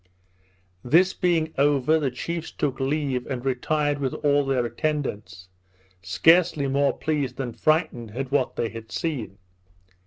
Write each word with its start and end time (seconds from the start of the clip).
This 0.83 1.13
being 1.13 1.53
over, 1.59 1.99
the 1.99 2.09
chiefs 2.09 2.49
took 2.49 2.79
leave, 2.79 3.27
and 3.27 3.45
retired 3.45 3.99
with 3.99 4.15
all 4.25 4.43
their 4.43 4.65
attendants, 4.65 5.47
scarcely 6.01 6.67
more 6.67 6.97
pleased 6.97 7.35
than 7.37 7.53
frightened 7.53 8.09
at 8.17 8.31
what 8.31 8.55
they 8.55 8.69
had 8.69 8.91
seen. 8.91 9.37